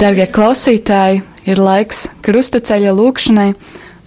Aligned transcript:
Darbie 0.00 0.26
klausītāji, 0.32 1.20
ir 1.50 1.60
laiks 1.60 2.06
krustaceļa 2.24 2.94
lūkšanai, 2.96 3.50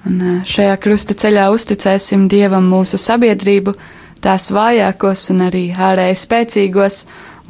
un 0.10 0.17
eh, 0.17 0.42
šajā 0.49 0.76
krustaceļā 0.81 1.46
uzticēsim 1.54 2.26
Dievam 2.31 2.65
mūsu 2.74 2.97
sabiedrību, 2.97 3.76
tās 4.24 4.50
vājākos 4.56 5.29
un 5.36 5.46
arī 5.52 5.66
ārēji 5.76 6.18
spēcīgos, 6.26 7.02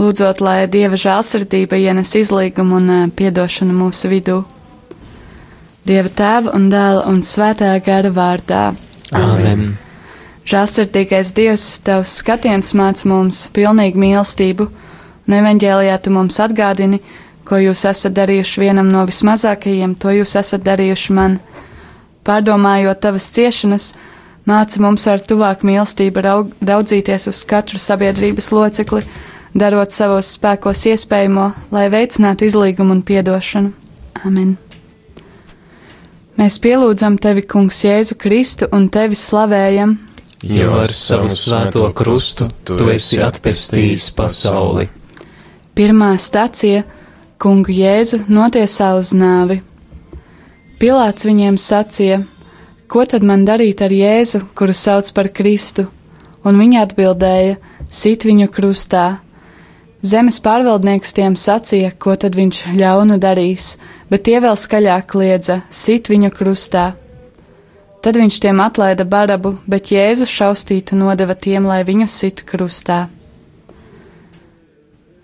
lūdzot, 0.02 0.44
lai 0.44 0.62
Dieva 0.68 1.00
žēlsirdība 1.00 1.80
ienes 1.80 2.16
izlīgumu 2.20 2.82
un 2.82 2.96
eh, 2.96 3.04
piedošanu 3.16 3.76
mūsu 3.86 4.12
vidū. 4.12 4.42
Dieva 5.88 6.12
tēva 6.12 6.58
un 6.60 6.68
dēla 6.74 7.06
un 7.08 7.24
svētā 7.24 7.78
gara 7.86 8.12
vārdā. 8.12 8.74
Āmen! 9.16 9.70
Žēlsirdīgais 10.50 11.30
Dievs, 11.38 11.64
tavs 11.86 12.16
skatiens 12.24 12.72
māc 12.74 13.04
mums 13.06 13.44
pilnīgu 13.54 14.00
mīlestību, 14.02 14.66
un 15.28 15.36
evaņģēlijā 15.38 15.98
tu 16.02 16.14
mums 16.16 16.40
atgādini, 16.42 16.98
ko 17.46 17.60
jūs 17.62 17.84
esat 17.86 18.16
darījuši 18.18 18.64
vienam 18.64 18.90
no 18.90 19.04
vismazākajiem, 19.06 19.94
to 20.02 20.16
jūs 20.16 20.34
esat 20.42 20.66
darījuši 20.66 21.14
man. 21.14 21.38
Pārdomājot 22.26 23.02
tavas 23.04 23.30
ciešanas, 23.36 23.92
māca 24.50 24.82
mums 24.82 25.06
ar 25.12 25.22
tuvāku 25.22 25.70
mīlestību 25.70 26.26
raug, 26.26 26.58
raudzīties 26.66 27.30
uz 27.30 27.44
katru 27.46 27.78
sabiedrības 27.78 28.50
locekli, 28.56 29.06
darot 29.54 29.94
savos 29.94 30.34
spēkos 30.40 30.88
iespējamo, 30.96 31.52
lai 31.70 31.86
veicinātu 31.94 32.50
izlīgumu 32.50 32.98
un 32.98 33.06
piedošanu. 33.06 33.76
Amen! 34.26 34.58
Mēs 36.42 36.58
pielūdzam 36.64 37.22
tevi, 37.22 37.46
Kungs, 37.46 37.86
Jēzu 37.86 38.18
Kristu 38.18 38.66
un 38.74 38.90
tevi 38.90 39.18
slavējam, 39.20 40.00
jo 40.44 40.74
ar 40.80 40.92
savu 40.92 41.32
svēto 41.34 41.90
krustu 41.96 42.48
tu 42.66 42.90
esi 42.94 43.20
atpestījis 43.24 44.10
pasauli. 44.16 44.88
Pirmā 45.76 46.18
stacija- 46.18 46.84
kungu 47.42 47.72
Jēzu 47.72 48.26
notiesā 48.28 48.98
uz 48.98 49.14
nāvi. 49.14 49.62
Pilāts 50.80 51.26
viņiem 51.26 51.58
sacīja: 51.58 52.24
Ko 52.88 53.06
tad 53.06 53.24
man 53.24 53.46
darīt 53.46 53.82
ar 53.82 53.90
Jēzu, 53.90 54.42
kuru 54.56 54.74
sauc 54.74 55.12
par 55.14 55.30
Kristu? 55.30 55.88
Un 56.44 56.58
viņi 56.60 56.86
atbildēja: 56.86 57.58
Sit 57.90 58.24
viņu 58.24 58.48
krustā. 58.48 59.20
Zemes 60.02 60.40
pārvaldnieks 60.40 61.14
tiem 61.14 61.36
sacīja, 61.36 61.92
ko 62.00 62.16
tad 62.16 62.36
viņš 62.36 62.64
ļaunu 62.76 63.20
darīs, 63.20 63.78
bet 64.10 64.24
tie 64.24 64.40
vēl 64.40 64.56
skaļāk 64.56 65.06
kliedza: 65.08 65.62
Sit 65.70 66.08
viņu 66.08 66.32
krustā. 66.32 66.94
Tad 68.00 68.16
viņš 68.16 68.36
tiem 68.40 68.62
atlaida 68.64 69.04
barabu, 69.04 69.58
bet 69.68 69.92
Jēzu 69.92 70.24
šaustītu 70.30 70.96
nodeva 70.96 71.36
tiem, 71.36 71.66
lai 71.68 71.82
viņu 71.84 72.08
situ 72.08 72.46
krustā. 72.48 73.10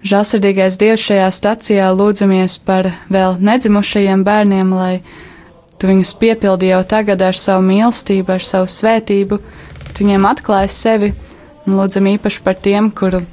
Žēlsirdīgais 0.05 0.75
Dievs 0.77 1.05
šajā 1.07 1.29
stacijā 1.33 1.85
lūdzamies 1.95 2.57
par 2.67 2.91
vēl 3.09 3.39
nedzimušajiem 3.39 4.25
bērniem, 4.27 4.73
lai 4.75 4.99
tu 5.79 5.87
viņus 5.87 6.11
piepildi 6.19 6.73
jau 6.73 6.81
tagad 6.83 7.23
ar 7.23 7.39
savu 7.39 7.63
mīlestību, 7.65 8.35
ar 8.35 8.43
savu 8.43 8.67
svētību, 8.69 9.39
tu 9.87 10.03
viņiem 10.03 10.27
atklāji 10.29 10.75
sevi, 10.75 11.13
un 11.65 11.79
lūdzam 11.79 12.11
īpaši 12.11 12.43
par 12.43 12.59
tiem, 12.59 12.91
kuru 12.91 13.23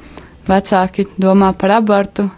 vecāki 0.47 1.11
domā 1.19 1.51
par 1.59 1.77
abortu, 1.83 2.31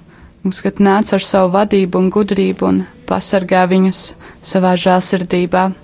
mums, 0.43 0.65
kad 0.65 0.81
nāc 0.81 1.13
ar 1.13 1.23
savu 1.23 1.53
vadību 1.55 2.01
un 2.01 2.11
gudrību 2.17 2.71
un 2.73 2.85
pasargā 3.07 3.69
viņus 3.69 4.07
savā 4.41 4.73
žēlsirdībā. 4.81 5.84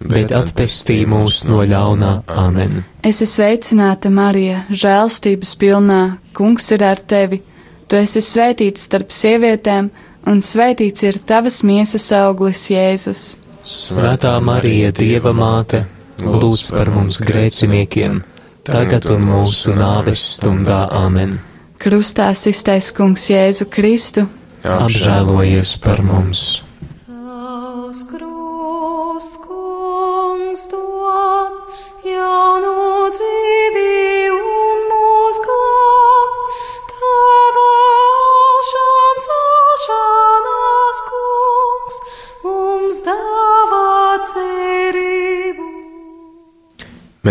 bet 0.00 0.32
atpestī 0.32 1.02
mūs 1.08 1.44
no 1.48 1.62
ļaunā. 1.66 2.12
Amen. 2.28 2.84
Es 3.04 3.20
esmu 3.20 3.30
sveicināta, 3.34 4.10
Marija, 4.12 4.64
žēlstības 4.70 5.54
pilnā, 5.60 6.00
kungs 6.36 6.70
ir 6.74 6.84
ar 6.84 7.00
tevi, 7.00 7.42
tu 7.88 8.00
esi 8.00 8.22
svētīts 8.24 8.88
starp 8.88 9.12
sievietēm, 9.14 9.90
un 10.30 10.42
svētīts 10.44 11.04
ir 11.06 11.20
tavas 11.26 11.60
miesas 11.66 12.10
auglis, 12.16 12.68
Jēzus. 12.72 13.24
Svētā 13.64 14.38
Marija, 14.44 14.92
Dieva 14.96 15.34
māte, 15.36 15.84
lūdz 16.20 16.70
par 16.72 16.90
mums 16.94 17.20
grēciniekiem, 17.24 18.22
tagad 18.64 19.08
un 19.12 19.28
mūsu 19.28 19.76
nāves 19.76 20.24
stundā 20.36 20.86
Āmen. 20.96 21.38
Krustā 21.80 22.30
iztais 22.32 22.90
kungs 22.96 23.28
Jēzu 23.32 23.68
Kristu, 23.72 24.26
apžēlojies 24.64 25.78
par 25.84 26.04
mums! 26.04 26.69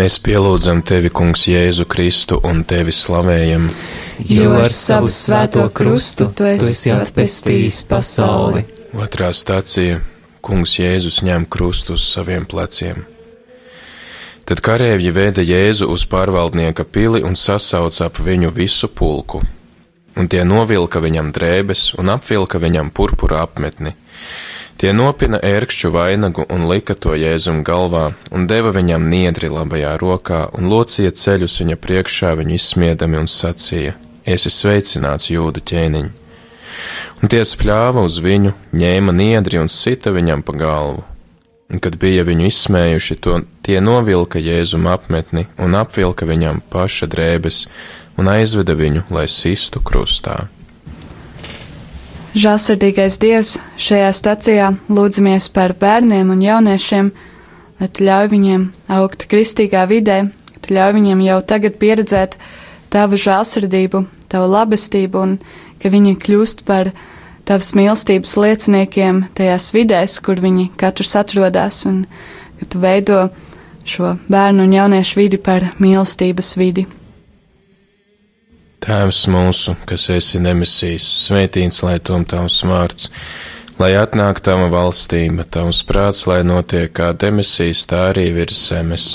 Mēs 0.00 0.14
pielūdzam 0.24 0.78
tevi, 0.80 1.10
Kungs, 1.12 1.42
Jēzu 1.44 1.84
Kristu 1.84 2.38
un 2.48 2.62
tevi 2.64 2.92
slavējam, 2.94 3.66
Jo 4.32 4.54
ar 4.56 4.72
savu 4.72 5.10
svēto 5.12 5.66
krustu 5.76 6.30
tu 6.32 6.46
esi 6.48 6.88
atpestījis 6.94 7.82
pasauli. 7.90 8.62
Otrā 8.96 9.28
stācija- 9.36 9.98
Kungs 10.46 10.78
Jēzus 10.78 11.20
ņem 11.20 11.44
krustu 11.52 11.98
uz 11.98 12.06
saviem 12.14 12.46
pleciem. 12.48 13.04
Tad 14.48 14.64
karēvji 14.64 15.12
vēda 15.12 15.44
Jēzu 15.44 15.90
uz 15.92 16.06
pārvaldnieka 16.06 16.84
pili 16.84 17.20
un 17.22 17.36
sasauca 17.36 18.06
ap 18.06 18.16
viņu 18.16 18.54
visu 18.56 18.88
pulku, 18.88 19.42
un 20.16 20.28
tie 20.28 20.44
novilka 20.44 21.00
viņam 21.00 21.28
drēbes 21.32 21.98
un 21.98 22.08
apvilka 22.08 22.58
viņam 22.58 22.90
purpura 22.90 23.42
apmetni. 23.42 23.92
Tie 24.80 24.94
nopina 24.96 25.36
ērkšķu 25.44 25.90
vainagu 25.92 26.46
un 26.48 26.62
lika 26.70 26.94
to 26.96 27.12
Jēzum 27.12 27.58
galvā, 27.68 28.14
un 28.32 28.46
deva 28.48 28.70
viņam 28.72 29.10
niedri 29.12 29.50
labajā 29.52 29.90
rokā, 30.00 30.38
un 30.56 30.70
locīja 30.72 31.10
ceļus 31.12 31.58
viņa 31.60 31.76
priekšā 31.76 32.30
viņu 32.38 32.54
izsmiedami 32.56 33.18
un 33.20 33.28
sacīja: 33.28 33.92
Esi 34.24 34.48
sveicināts, 34.48 35.28
jūdu 35.28 35.60
ķēniņ! 35.68 36.06
Un 37.20 37.28
tie 37.28 37.42
spļāva 37.44 38.00
uz 38.08 38.16
viņu, 38.24 38.54
ņēma 38.72 39.12
niedri 39.12 39.60
un 39.60 39.68
sita 39.68 40.14
viņam 40.16 40.40
pa 40.48 40.54
galvu. 40.56 41.04
Un, 41.68 41.76
kad 41.84 41.98
bija 42.00 42.24
viņu 42.24 42.48
izsmējuši, 42.48 43.18
to 43.20 43.36
tie 43.60 43.82
novilka 43.84 44.40
Jēzum 44.40 44.88
apmetni 44.88 45.44
un 45.60 45.76
apvilka 45.76 46.24
viņam 46.24 46.62
paša 46.72 47.10
drēbes 47.12 47.66
un 48.16 48.32
aizveda 48.32 48.72
viņu, 48.80 49.04
lai 49.12 49.26
sistu 49.28 49.84
krustā. 49.84 50.46
Žēlsirdīgais 52.30 53.16
Dievs, 53.18 53.56
šajā 53.74 54.10
stacijā 54.14 54.66
lūdzamies 54.86 55.48
par 55.50 55.72
bērniem 55.74 56.28
un 56.30 56.44
jauniešiem, 56.44 57.08
lai 57.80 57.88
tu 57.90 58.04
ļauj 58.06 58.28
viņiem 58.30 58.66
augt 58.94 59.24
kristīgā 59.32 59.82
vidē, 59.90 60.20
tu 60.62 60.76
ļauj 60.76 60.94
viņiem 60.94 61.24
jau 61.26 61.40
tagad 61.42 61.80
pieredzēt 61.82 62.36
tavu 62.94 63.18
žēlsirdību, 63.18 64.04
tavu 64.30 64.46
labestību 64.52 65.24
un 65.24 65.34
ka 65.82 65.90
viņi 65.90 66.14
kļūst 66.22 66.62
par 66.70 66.92
tavas 67.50 67.72
mīlestības 67.74 68.36
lieciniekiem 68.38 69.24
tajās 69.34 69.72
vidēs, 69.74 70.20
kur 70.22 70.38
viņi 70.38 70.70
katrs 70.78 71.16
atrodas, 71.18 71.82
un 71.90 72.04
ka 72.62 72.70
tu 72.70 72.86
veido 72.86 73.24
šo 73.82 74.14
bērnu 74.30 74.70
un 74.70 74.78
jauniešu 74.78 75.18
vidi 75.24 75.42
par 75.50 75.72
mīlestības 75.82 76.54
vidi. 76.62 76.86
Tēvs 78.80 79.26
mūsu, 79.28 79.74
kas 79.84 80.06
esi 80.14 80.38
nemisīs, 80.40 81.04
svētīts 81.26 81.82
lai 81.84 81.98
tom 82.00 82.22
tavs 82.24 82.62
vārds, 82.64 83.10
lai 83.76 83.90
atnāk 84.00 84.40
tava 84.40 84.70
valstība, 84.72 85.44
tavs 85.44 85.82
prāts, 85.84 86.22
lai 86.30 86.38
notiek 86.48 86.88
kā 86.96 87.10
demisijas, 87.12 87.82
tā 87.90 88.06
arī 88.14 88.30
virs 88.38 88.62
zemes. 88.70 89.10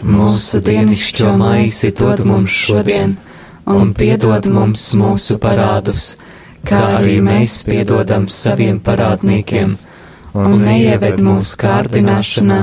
Mūsu 0.00 0.62
dienascho 0.64 1.34
maizi 1.36 1.92
dod 1.92 2.24
mums 2.24 2.56
šodien, 2.62 3.18
un 3.68 3.92
piedod 3.92 4.48
mums 4.48 4.86
mūsu 4.96 5.36
parādus, 5.42 6.14
kā 6.64 6.80
arī 7.02 7.18
mēs 7.20 7.60
piedodam 7.68 8.24
saviem 8.32 8.80
parādniekiem, 8.80 9.76
un 10.32 10.60
neieved 10.64 11.20
mūsu 11.20 11.60
kārdināšanā, 11.60 12.62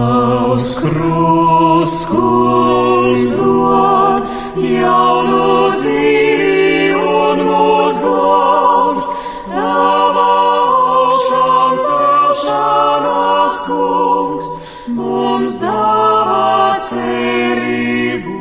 Tavs 0.00 0.80
krusts, 0.80 2.06
kungs, 2.08 3.34
dod 3.36 4.22
jaunu 4.64 5.48
dzīvi 5.76 6.94
un 6.96 7.42
mūs 7.44 7.98
glābt. 8.00 9.10
Tava 9.50 10.24
augšām 10.44 11.74
celšanās, 11.84 13.58
kungs, 13.66 14.48
mums 14.96 15.58
dāvā 15.60 16.78
cerību. 16.88 18.38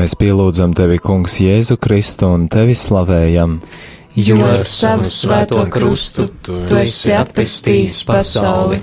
Mēs 0.00 0.16
pielūdzam 0.16 0.72
tevi, 0.80 0.96
Kungs, 0.96 1.36
Jēzu 1.44 1.76
Kristu 1.76 2.32
un 2.38 2.48
tevi 2.52 2.72
slavējam. 2.72 3.58
Jo 4.16 4.40
ar 4.44 4.64
savu 4.64 5.04
svēto 5.08 5.60
krustu 5.72 6.30
tu 6.40 6.80
esi 6.80 7.12
atpestījis 7.16 8.00
pasauli. 8.08 8.80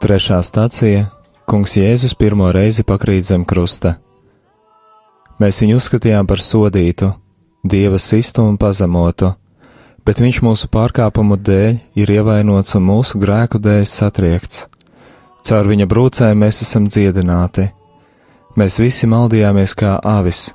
Trešā 0.00 0.38
stācija- 0.40 1.10
Kungs 1.48 1.74
Jēzus 1.76 2.14
pirmo 2.16 2.46
reizi 2.56 2.80
pakrīt 2.82 3.26
zem 3.28 3.42
krusta. 3.44 3.98
Mēs 5.38 5.60
viņu 5.60 5.76
uzskatījām 5.76 6.26
par 6.26 6.40
sodītu, 6.40 7.10
dieva 7.68 7.98
sistu 7.98 8.40
un 8.48 8.56
pazemotu, 8.56 9.34
bet 10.04 10.16
viņš 10.16 10.38
mūsu 10.40 10.70
pārkāpumu 10.72 11.36
dēļ 11.36 11.80
ir 11.96 12.12
ievainots 12.16 12.74
un 12.76 12.86
mūsu 12.86 13.20
grēku 13.20 13.60
dēļ 13.60 13.84
satriekts. 13.84 14.66
Caur 15.44 15.68
viņa 15.68 15.86
brūcēm 15.86 16.34
mēs 16.46 16.62
esam 16.62 16.88
dziedināti. 16.88 17.70
Mēs 18.56 18.78
visi 18.80 19.06
maldījāmies 19.06 19.74
kā 19.76 20.00
avis, 20.02 20.54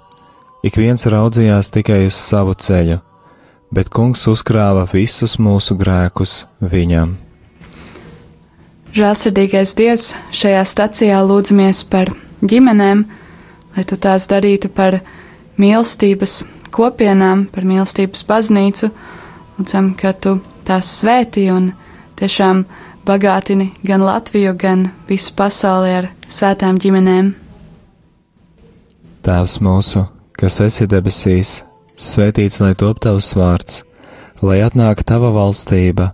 ik 0.63 0.75
viens 0.75 1.05
raudzījās 1.05 1.69
tikai 1.69 2.07
uz 2.07 2.15
savu 2.15 2.55
ceļu, 2.55 2.97
bet 3.71 3.89
kungs 3.89 4.25
uzkrāva 4.27 4.87
visus 4.91 5.37
mūsu 5.37 5.77
grēkus 5.77 6.47
viņam. 6.61 7.24
Žēlsirdīgais 8.95 9.73
Dievs, 9.75 10.03
šajā 10.31 10.61
stacijā 10.63 11.17
lūdzamies 11.27 11.81
par 11.91 12.13
ģimenēm, 12.47 13.01
lai 13.75 13.83
tu 13.83 13.97
tās 13.99 14.23
darītu 14.31 14.69
par 14.71 15.01
mīlestības 15.59 16.37
kopienām, 16.71 17.41
par 17.51 17.67
mīlestības 17.67 18.23
baznīcu. 18.29 18.93
Lūdzam, 19.57 19.91
ka 19.99 20.13
tu 20.15 20.37
tās 20.63 20.93
svētī 21.01 21.49
un 21.51 21.73
tiešām 22.15 22.63
bagātini 23.03 23.73
gan 23.83 24.07
Latviju, 24.07 24.55
gan 24.55 24.87
visu 25.11 25.35
pasauli 25.35 25.91
ar 25.99 26.11
svētām 26.31 26.79
ģimenēm. 26.79 27.35
Tēvs 29.27 29.59
mūsu, 29.59 30.07
kas 30.39 30.63
esi 30.63 30.87
debesīs, 30.87 31.65
svētīts 31.99 32.63
lai 32.63 32.77
top 32.79 33.03
tavs 33.03 33.33
vārds, 33.35 33.83
lai 34.39 34.61
atnāk 34.63 35.03
tava 35.03 35.35
valstība, 35.35 36.13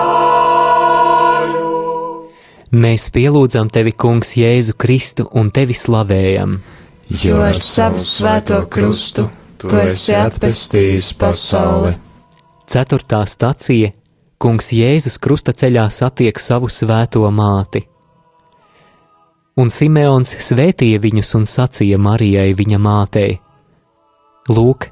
Mēs 2.70 3.10
pielūdzam 3.14 3.70
tevi, 3.74 3.92
Kungs, 3.98 4.36
Jēzu 4.38 4.74
Kristu 4.78 5.26
un 5.34 5.50
tevi 5.52 5.74
slavējam. 5.74 6.60
Jo 7.24 7.40
ar 7.42 7.58
savu 7.58 7.98
svēto 8.04 8.62
krustu 8.70 9.26
tu 9.58 9.72
esi 9.82 10.14
atpestījis 10.14 11.14
pasauli. 11.18 11.96
Ceturtā 12.70 13.24
stacija- 13.26 13.92
Kungs 14.42 14.70
Jēzus 14.72 15.18
krusta 15.20 15.52
ceļā 15.52 15.90
satiek 15.90 16.40
savu 16.40 16.70
svēto 16.70 17.26
māti. 17.32 17.82
Un 19.58 19.70
Simeons 19.70 20.36
svētīja 20.40 21.00
viņus 21.02 21.36
un 21.36 21.44
sacīja 21.50 21.98
Marijai 21.98 22.54
viņa 22.54 22.78
mātei: 22.80 23.40
Lūk, 24.48 24.88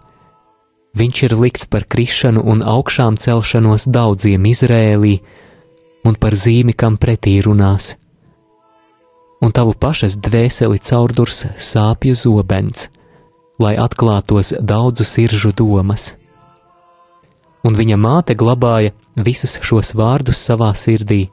viņš 0.98 1.24
ir 1.28 1.38
likts 1.38 1.70
par 1.72 1.86
krišanu 1.86 2.44
un 2.44 2.66
augšām 2.66 3.18
celšanos 3.22 3.88
daudziem 3.88 4.46
Izrēlī, 4.50 5.20
un 6.08 6.20
par 6.20 6.36
zīmi, 6.36 6.74
kam 6.74 6.98
pretī 6.98 7.38
runās. 7.46 7.96
Un 9.42 9.54
tavu 9.54 9.76
pašas 9.78 10.18
dvēseli 10.18 10.80
caurdurs 10.82 11.46
sāpju 11.62 12.18
zobens, 12.18 12.88
lai 13.62 13.76
atklātos 13.78 14.56
daudzu 14.58 15.06
siržu 15.06 15.54
domas 15.54 16.16
un 17.68 17.76
viņa 17.76 17.98
māte 18.00 18.36
glabāja 18.38 18.94
visus 19.16 19.58
šos 19.66 19.94
vārdus 19.98 20.40
savā 20.40 20.72
sirdī. 20.78 21.28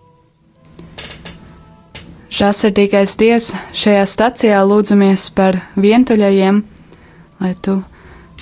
Žēlsirdīgais 2.35 3.15
Dievs, 3.21 3.53
šajā 3.79 4.07
stacijā 4.11 4.63
lūdzamies 4.67 5.29
par 5.37 5.61
vientuļajiem, 5.79 6.63
lai 7.39 7.53
tu 7.63 7.79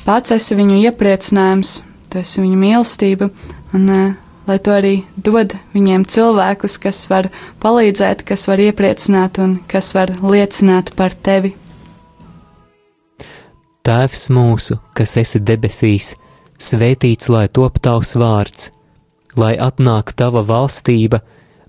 pats 0.06 0.34
esi 0.34 0.56
viņu 0.58 0.80
iepriecinājums, 0.88 1.80
tu 2.10 2.20
esi 2.22 2.42
viņu 2.42 2.58
mīlestība, 2.60 3.30
un 3.76 3.88
uh, 3.92 4.12
lai 4.46 4.58
tu 4.58 4.74
arī 4.74 4.94
dod 5.16 5.54
viņiem 5.74 6.04
cilvēkus, 6.08 6.78
kas 6.82 7.04
var 7.10 7.30
palīdzēt, 7.62 8.24
kas 8.26 8.46
var 8.50 8.62
iepriecināt 8.62 9.40
un 9.42 9.58
kas 9.70 9.92
var 9.96 10.14
liecināt 10.22 10.94
par 10.98 11.14
tevi. 11.14 11.54
Tēvs 13.82 14.28
mūsu, 14.30 14.78
kas 14.94 15.16
esi 15.18 15.40
debesīs, 15.42 16.12
svētīts 16.58 17.30
lai 17.32 17.48
top 17.50 17.80
tavs 17.82 18.14
vārds, 18.14 18.70
lai 19.34 19.56
atnāk 19.58 20.12
tava 20.14 20.44
valstība, 20.46 21.22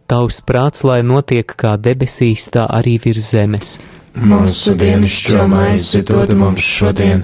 tavs 0.05 0.43
prāts, 0.45 0.83
lai 0.85 1.01
notiek 1.01 1.47
kā 1.57 1.73
debesīs, 1.81 2.51
tā 2.53 2.67
arī 2.69 2.99
virs 3.01 3.31
zemes. 3.33 3.79
Mūsu 4.13 4.75
dienascho 4.77 5.47
maizi 5.49 6.03
dod 6.05 6.35
mums 6.37 6.61
šodien, 6.61 7.23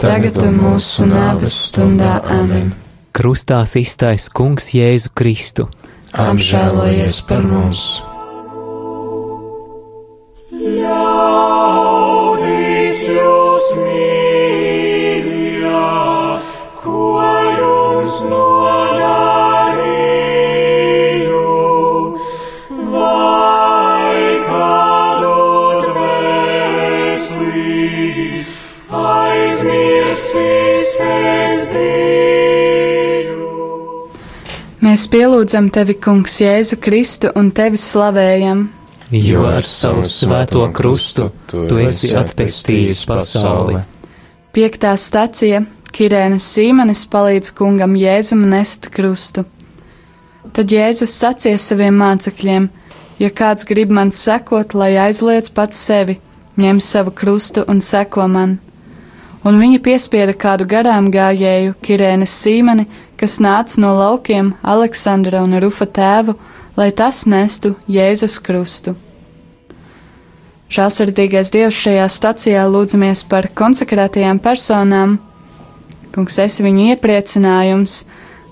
tagad 0.00 0.38
mūsu 0.54 1.04
nāves 1.08 1.54
stundā 1.68 2.20
amen. 2.32 2.72
Krustā 3.16 3.60
iztais 3.76 4.28
Kungs 4.32 4.70
Jēzu 4.72 5.10
Kristu. 5.14 5.68
Apžēlojies 6.16 7.20
par 7.28 7.42
mums! 7.46 8.02
Ļaudis 10.80 11.84
jūs 13.08 13.66
mīļā, 13.80 14.19
Mēs 34.90 35.04
pielūdzam 35.06 35.68
tevi, 35.70 35.94
Kungs, 36.02 36.40
Jēzu 36.42 36.80
Kristu 36.82 37.30
un 37.38 37.52
tevi 37.54 37.78
slavējam. 37.78 38.64
Jo 39.14 39.44
ar 39.46 39.62
savu 39.62 40.02
svēto 40.06 40.64
krustu 40.74 41.28
tu 41.50 41.78
esi 41.78 42.10
atpestījis 42.18 43.04
pasauli. 43.06 43.84
Piektā 44.50 44.96
stacija- 44.98 45.60
Kirēnas 45.94 46.46
Sīmanis 46.56 47.04
palīdz 47.12 47.52
kungam 47.54 47.94
Jēzum 47.94 48.48
nest 48.50 48.90
krustu. 48.90 49.44
Tad 50.52 50.74
Jēzus 50.74 51.14
sacīja 51.22 51.58
saviem 51.58 51.94
mācekļiem: 51.94 52.68
Ja 53.18 53.30
kāds 53.30 53.66
grib 53.66 53.90
man 53.90 54.10
sekot, 54.10 54.74
lai 54.74 54.96
aizliedz 54.96 55.50
pats 55.54 55.76
sevi, 55.76 56.18
ņem 56.56 56.80
savu 56.80 57.10
krustu 57.10 57.64
un 57.68 57.80
seko 57.80 58.26
man. 58.28 58.58
Un 59.40 59.56
viņi 59.56 59.78
piespieda 59.80 60.34
kādu 60.36 60.66
garām 60.68 61.08
gājēju, 61.12 61.76
Kirēnas 61.80 62.32
Sīmani, 62.42 62.84
kas 63.16 63.38
nāca 63.40 63.80
no 63.80 63.94
laukiem 63.96 64.52
Aleksandra 64.60 65.40
un 65.46 65.56
Rufa 65.62 65.86
tēvu, 65.88 66.34
lai 66.76 66.90
tas 66.92 67.22
nestu 67.24 67.72
Jēzus 67.88 68.36
krustu. 68.44 68.96
Žālsirdīgais 70.70 71.48
Dievs 71.50 71.78
šajā 71.82 72.04
stacijā 72.12 72.66
lūdzamies 72.70 73.24
par 73.32 73.48
konsekrētajām 73.58 74.38
personām. 74.44 75.16
Kungs, 76.14 76.36
esi 76.38 76.62
viņu 76.62 76.92
iepriecinājums, 76.92 77.96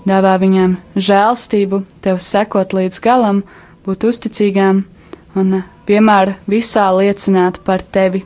dāvā 0.09 0.33
viņām 0.41 0.75
žēlstību, 0.97 1.83
tev 2.03 2.19
sekot 2.23 2.75
līdz 2.75 2.99
galam, 3.05 3.43
būt 3.85 4.09
uzticīgām 4.09 4.83
un 5.39 5.61
vienmēr 5.87 6.35
visā 6.49 6.89
liecināt 6.97 7.61
par 7.63 7.85
tevi. 7.85 8.25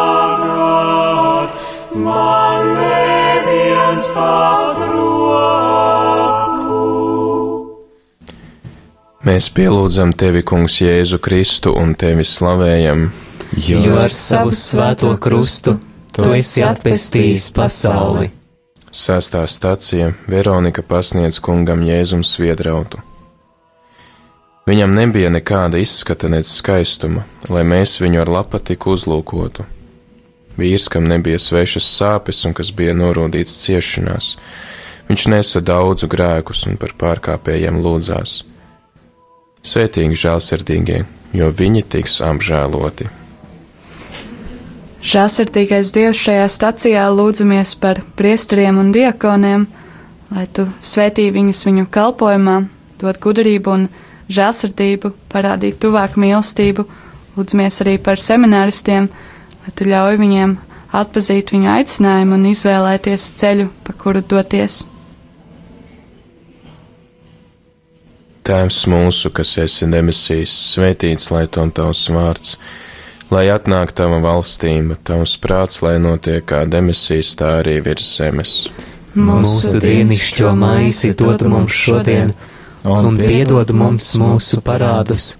pat 4.15 4.77
roku. 4.91 6.01
Mēs 9.25 9.49
pielūdzam 9.53 10.13
tevi, 10.17 10.41
Kungs, 10.43 10.81
Jēzu 10.81 11.19
Kristu 11.21 11.75
un 11.77 11.95
tevi 11.95 12.23
slavējam, 12.25 13.11
Jo 13.67 13.97
ar 13.99 14.09
savu 14.09 14.53
svēto 14.55 15.11
krustu 15.19 15.75
tu 16.15 16.29
esi 16.31 16.63
atpestījis 16.63 17.49
pasauli. 17.55 18.29
Sestā 18.91 19.43
stacija 19.47 20.13
Veronika 20.27 20.83
pasniedz 20.83 21.39
kungam 21.43 21.83
Jēzum 21.83 22.23
sviedrautu. 22.27 22.99
Viņam 24.67 24.95
nebija 24.95 25.31
nekāda 25.33 25.79
izskata 25.81 26.29
nec 26.31 26.47
skaistuma, 26.47 27.25
lai 27.49 27.63
mēs 27.67 27.97
viņu 28.03 28.21
ar 28.23 28.31
lapatiku 28.31 28.95
uzlūkotu. 28.95 29.65
Vīrs, 30.59 30.89
kam 30.91 31.07
nebija 31.07 31.39
svešas 31.39 31.87
sāpes 31.97 32.43
un 32.47 32.55
kas 32.57 32.73
bija 32.75 32.95
norūdīts 32.97 33.55
ciešanās, 33.63 34.35
viņš 35.07 35.27
nesa 35.31 35.61
daudzu 35.63 36.09
grēkus 36.11 36.65
un 36.67 36.77
par 36.81 36.95
pārkāpējiem 36.99 37.79
lūdzās. 37.83 38.41
Svētīgi 39.61 40.17
žēlsirdīgie, 40.17 41.03
jo 41.37 41.49
viņi 41.53 41.83
tiks 41.95 42.19
apžēloti. 42.25 43.07
Žēlsirdīgais 45.01 45.89
Dievs 45.95 46.19
šajā 46.21 46.45
stacijā 46.53 47.07
lūdzamies 47.09 47.73
par 47.81 48.03
priesteriem 48.17 48.77
un 48.77 48.91
diakoniem, 48.93 49.65
lai 50.29 50.45
tu 50.53 50.67
svētī 50.77 51.31
viņus 51.33 51.63
viņu 51.65 51.87
kalpojumā, 51.89 52.57
dod 53.01 53.17
gudrību 53.23 53.73
un 53.73 53.87
žēlsirdību, 54.29 55.13
parādīt 55.31 55.79
tuvāk 55.81 56.19
mīlestību, 56.21 56.85
lūdzamies 57.37 57.81
arī 57.81 57.97
par 57.97 58.21
semināristiem, 58.21 59.09
lai 59.61 59.73
tu 59.77 59.87
ļauj 59.89 60.19
viņiem 60.21 60.57
atpazīt 60.91 61.53
viņu 61.55 61.69
aicinājumu 61.71 62.37
un 62.37 62.47
izvēlēties 62.51 63.27
ceļu, 63.39 63.69
pa 63.85 63.95
kuru 63.97 64.23
doties. 64.33 64.81
Tēvs 68.41 68.79
mūsu, 68.89 69.29
kas 69.29 69.53
esi 69.61 69.85
debesīs, 69.87 70.51
svētīts 70.73 71.29
lai 71.31 71.45
tom 71.47 71.69
tavs 71.71 72.07
vārds, 72.11 72.55
lai 73.31 73.45
atnāk 73.53 73.93
tava 73.95 74.17
valstība, 74.23 74.97
tavs 75.07 75.37
prāts, 75.39 75.79
lai 75.85 75.99
notiek 76.01 76.43
kā 76.49 76.63
debesīs, 76.65 77.35
tā 77.37 77.59
arī 77.61 77.77
virs 77.85 78.07
zemes. 78.17 78.55
Mūsu 79.13 79.79
dienascho 79.83 80.55
maizi 80.57 81.13
dod 81.19 81.45
mums 81.51 81.75
šodien, 81.75 82.33
un 82.87 83.17
piedod 83.19 83.71
mums 83.77 84.13
mūsu 84.19 84.61
parādus, 84.65 85.35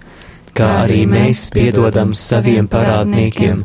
kā 0.54 0.68
arī 0.84 1.02
mēs 1.08 1.48
piedodam 1.52 2.12
saviem 2.14 2.68
parādniekiem, 2.70 3.64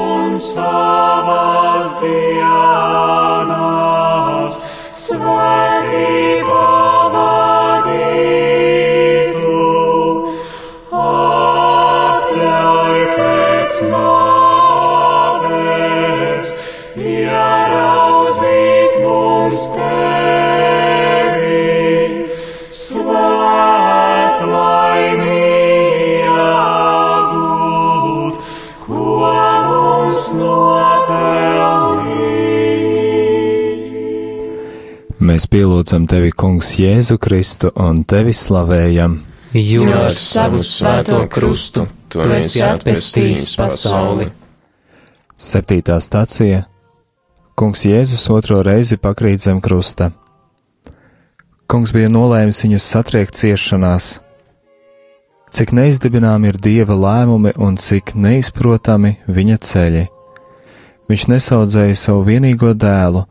Un 0.31 0.37
savas 0.39 1.87
dienas. 1.99 2.53
Svētību 4.95 6.40
Mēs 35.31 35.45
pielūdzam 35.47 36.09
tevi, 36.11 36.33
Kungs, 36.35 36.73
Jēzu 36.75 37.15
Kristu 37.15 37.69
un 37.79 38.01
tevi 38.03 38.33
slavējam. 38.35 39.13
Jo 39.55 39.85
ar 39.95 40.11
savu 40.11 40.57
svēto 40.59 41.21
krustu 41.31 41.85
tu 42.11 42.19
esi 42.35 42.59
atpestījis 42.67 43.45
pasauli. 43.55 44.25
Septītā 45.39 45.95
stācija 46.03 46.65
Kungs 47.55 47.85
Jēzus 47.87 48.25
otro 48.35 48.57
reizi 48.67 48.97
pakrīt 48.99 49.45
zem 49.45 49.61
krusta. 49.63 50.09
Kungs 51.71 51.93
bija 51.95 52.09
nolēmis 52.11 52.59
viņus 52.65 52.87
satriekt 52.91 53.39
ciešanās. 53.39 54.17
Cik 55.55 55.71
neizdibinām 55.77 56.49
ir 56.49 56.59
dieva 56.59 56.97
lēmumi 57.05 57.53
un 57.55 57.77
cik 57.79 58.17
neizprotami 58.19 59.13
viņa 59.31 59.61
ceļi. 59.69 60.03
Viņš 61.07 61.25
nesaudzēja 61.31 61.95
savu 62.01 62.27
vienīgo 62.27 62.73
dēlu, 62.75 63.23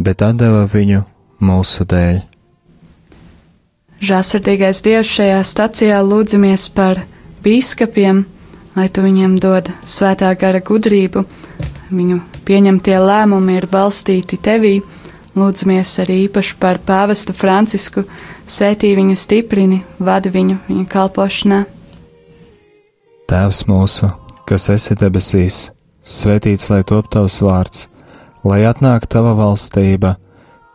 bet 0.00 0.24
deva 0.40 0.64
viņu 0.72 1.02
mūsu 1.40 1.86
dēļ. 1.88 2.22
Žāsirdīgais 4.06 4.82
Dievs 4.84 5.08
šajā 5.16 5.38
stacijā 5.48 5.98
lūdzamies 6.04 6.68
par 6.76 7.00
bīskapiem, 7.44 8.24
lai 8.76 8.88
tu 8.92 9.04
viņiem 9.04 9.38
dod 9.40 9.70
svētā 9.88 10.34
gara 10.36 10.60
gudrību, 10.60 11.24
viņu 11.88 12.20
pieņemtie 12.46 12.98
lēmumi 13.00 13.56
ir 13.56 13.68
balstīti 13.72 14.36
tevī. 14.36 14.80
Lūdzamies 15.36 15.90
arī 16.00 16.22
īpaši 16.26 16.54
par 16.60 16.78
pāvestu 16.80 17.34
Francisku, 17.36 18.06
svētī 18.48 18.94
viņu 18.96 19.16
stiprini, 19.20 19.82
vadi 20.00 20.32
viņu 20.32 20.60
viņa 20.68 20.84
kalpošanā. 20.92 21.58
Tēvs 23.28 23.64
mūsu, 23.68 24.08
kas 24.48 24.68
esi 24.72 24.96
debesīs, 24.96 25.58
svētīts 26.00 26.70
lai 26.72 26.84
top 26.88 27.10
tavs 27.12 27.40
vārds, 27.44 27.88
lai 28.46 28.62
atnāk 28.68 29.08
tava 29.12 29.34
valstība, 29.36 30.14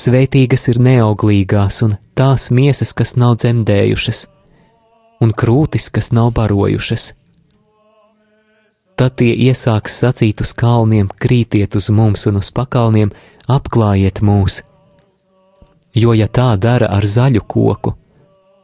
Svētīgas 0.00 0.68
ir 0.72 0.78
neauglīgās 0.80 1.82
un 1.84 1.96
tās 2.16 2.48
miesas, 2.50 2.94
kas 2.96 3.14
nav 3.20 3.36
dzemdējušas, 3.42 4.22
un 5.20 5.34
krūtis, 5.36 5.90
kas 5.92 6.10
nav 6.16 6.32
barojušas. 6.38 7.12
Tad 8.96 9.16
tie 9.20 9.32
iesāks 9.48 9.98
sacīt 10.02 10.40
uz 10.44 10.52
kalniem, 10.56 11.10
krītiet 11.20 11.76
uz 11.76 11.90
mums 11.90 12.26
un 12.28 12.40
uz 12.40 12.50
pakalniem, 12.54 13.12
apklājiet 13.48 14.22
mūs. 14.24 14.62
Jo, 15.92 16.16
ja 16.16 16.28
tā 16.28 16.54
dara 16.56 16.88
ar 16.88 17.04
zaļu 17.04 17.44
koku, 17.44 17.94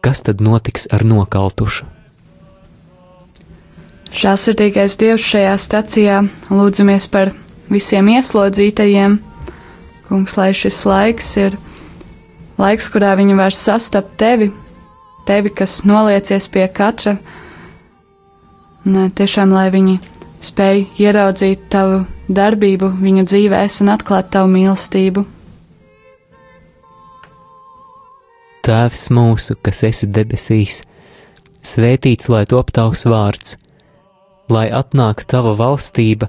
kas 0.01 0.25
tad 0.25 0.41
notiks 0.41 0.88
ar 0.93 1.05
nokaltušu? 1.05 1.85
Žēlsirdīgais 4.09 4.97
Dievs 4.97 5.25
šajā 5.29 5.57
stacijā 5.61 6.23
lūdzamies 6.49 7.09
par 7.12 7.35
visiem 7.69 8.09
ieslodzītajiem. 8.14 9.19
Kungs, 10.09 10.38
lai 10.40 10.53
šis 10.57 10.83
laiks 10.88 11.35
ir 11.40 11.59
laiks, 12.59 12.88
kurā 12.92 13.14
viņi 13.18 13.37
var 13.38 13.55
sastapt 13.55 14.16
tevi, 14.21 14.51
tevi, 15.29 15.53
kas 15.53 15.83
noliecies 15.88 16.49
pie 16.53 16.66
katra. 16.73 17.18
Nē, 18.88 19.09
tiešām, 19.18 19.53
lai 19.53 19.68
viņi 19.75 19.99
spēj 20.44 20.87
ieraudzīt 21.03 21.66
tavu 21.73 22.05
darbību 22.29 22.92
viņu 23.03 23.27
dzīvēs 23.29 23.81
un 23.85 23.92
atklāt 23.94 24.31
tavu 24.33 24.51
mīlestību. 24.53 25.25
Tēvs 28.68 29.07
mūsu, 29.16 29.57
kas 29.64 29.81
esi 29.88 30.09
debesīs, 30.12 30.83
svētīts 31.64 32.29
lai 32.29 32.44
top 32.49 32.73
tavs 32.77 33.07
vārds, 33.09 33.57
lai 34.53 34.66
atnāk 34.68 35.25
tava 35.29 35.55
valstība, 35.57 36.29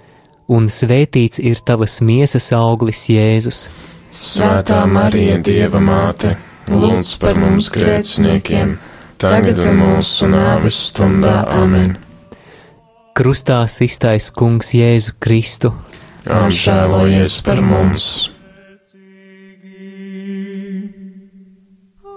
un 0.51 0.67
svētīts 0.67 1.39
ir 1.39 1.61
tavas 1.65 1.99
miesas 2.03 2.51
auglis, 2.55 3.07
Jēzus. 3.11 3.65
Svētā 4.11 4.83
Marija, 4.91 5.37
Dieva 5.39 5.79
māte, 5.79 6.35
lūdz 6.67 7.13
par 7.21 7.39
mums 7.39 7.71
grēciniekiem, 7.71 8.75
tagad 9.21 9.61
un 9.63 9.79
mūsu 9.79 10.27
nāves 10.31 10.81
stundā 10.89 11.41
amen. 11.55 11.95
Krustā 13.15 13.63
iztais 13.87 14.29
Kungs 14.35 14.73
Jēzu 14.75 15.15
Kristu, 15.19 15.73
Apžēlojies 16.21 17.39
par 17.41 17.63
mums! 17.65 18.03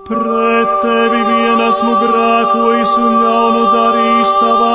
Pret 0.05 0.75
tevi 0.83 1.20
vien 1.25 1.62
esmu 1.64 1.94
grēkojis 2.03 2.92
un 3.01 3.14
ļaunu 3.23 3.62
darījis 3.73 4.35
tavā 4.42 4.75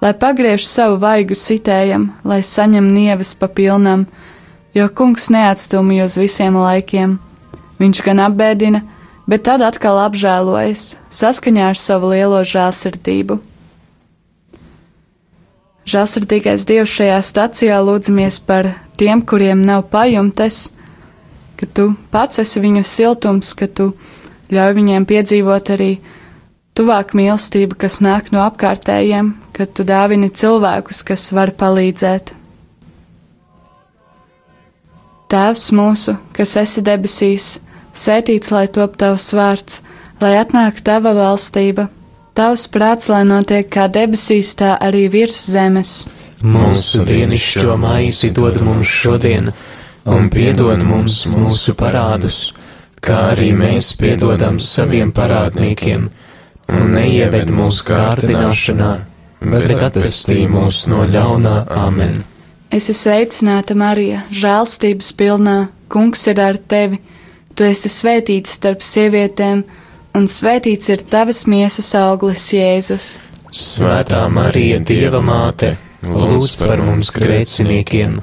Lai 0.00 0.12
pagriež 0.12 0.66
savu 0.68 0.98
vaigu 1.00 1.34
sitējam, 1.34 2.10
lai 2.24 2.42
saņem 2.44 2.88
nieves 2.92 3.32
pa 3.34 3.48
pilnam, 3.48 4.04
jo 4.76 4.88
kungs 4.92 5.30
neatstumj 5.32 6.02
uz 6.04 6.18
visiem 6.20 6.58
laikiem. 6.60 7.16
Viņš 7.80 8.02
gan 8.04 8.20
apbēdina, 8.26 8.82
bet 9.28 9.46
tad 9.48 9.64
atkal 9.64 9.98
apžēlojas, 10.04 10.96
saskaņā 11.08 11.70
ar 11.72 11.80
savu 11.80 12.12
lielo 12.12 12.42
žēlsirdību. 12.44 13.38
Žēlsirdīgais 15.86 16.66
Dievs 16.66 16.92
šajā 16.98 17.18
stacijā 17.22 17.76
lūdzamies 17.78 18.40
par 18.42 18.72
tiem, 18.98 19.22
kuriem 19.22 19.60
nav 19.62 19.84
pajumtes, 19.92 20.72
ka 21.56 21.68
tu 21.72 21.92
pats 22.10 22.42
esi 22.42 22.60
viņu 22.60 22.82
siltums, 22.84 23.52
ka 23.54 23.68
tu 23.70 23.92
ļauj 24.52 24.74
viņiem 24.76 25.06
piedzīvot 25.08 25.72
arī 25.76 25.90
tuvāk 26.76 27.14
mīlestību, 27.16 27.78
kas 27.80 28.00
nāk 28.04 28.30
no 28.34 28.44
apkārtējiem, 28.44 29.32
ka 29.56 29.66
tu 29.66 29.86
dāvini 29.88 30.30
cilvēkus, 30.30 31.02
kas 31.08 31.30
var 31.36 31.54
palīdzēt. 31.56 32.34
Tēvs 35.32 35.66
mūsu, 35.74 36.14
kas 36.36 36.54
esi 36.60 36.84
debesīs, 36.86 37.56
svētīts 37.96 38.52
lai 38.54 38.68
top 38.70 38.94
tavs 39.00 39.32
vārds, 39.34 39.82
lai 40.22 40.36
atnāk 40.38 40.84
tava 40.86 41.16
valstība 41.16 41.88
Tavs 42.36 42.66
prāts, 42.68 43.06
lai 43.08 43.22
notiek 43.24 43.64
kā 43.72 43.86
debesīs, 43.88 44.50
tā 44.60 44.74
arī 44.76 45.06
virs 45.08 45.38
zemes. 45.48 45.92
Mūsu 46.44 47.00
dienascho 47.08 47.78
maizi 47.80 48.28
dod 48.36 48.58
mums 48.60 48.90
šodien, 48.92 49.48
un 50.04 50.28
piedod 50.28 50.82
mums 50.84 51.16
mūsu 51.40 51.72
parādus, 51.80 52.50
kā 53.00 53.30
arī 53.30 53.54
mēs 53.56 53.94
piedodam 53.96 54.58
saviem 54.60 55.14
parādniekiem, 55.16 56.10
un 56.72 56.94
neieved 56.94 57.50
mūsu 57.54 57.90
kārdināšanā, 57.92 58.92
bet 59.42 59.70
atpestī 59.76 60.46
mūs 60.50 60.86
no 60.90 61.04
ļaunā 61.10 61.58
amen. 61.86 62.24
Es 62.70 62.88
esmu 62.90 62.98
sveicināta, 62.98 63.76
Marija, 63.78 64.24
žēlstības 64.34 65.12
pilnā, 65.16 65.56
kungs 65.88 66.26
ir 66.26 66.40
ar 66.42 66.58
tevi, 66.58 66.98
tu 67.54 67.64
esi 67.64 67.90
svētīta 67.92 68.50
starp 68.50 68.82
sievietēm 68.82 69.62
un 70.18 70.26
svētīts 70.30 70.90
ir 70.90 71.04
tavas 71.10 71.44
miesas 71.46 71.92
auglis, 71.98 72.48
Jēzus. 72.56 73.16
Svētā 73.54 74.24
Marija, 74.32 74.80
Dieva 74.82 75.22
māte, 75.24 75.76
lūdz 76.02 76.56
par 76.66 76.82
mums 76.82 77.14
grēciniekiem, 77.16 78.18